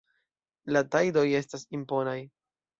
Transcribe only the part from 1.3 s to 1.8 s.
estas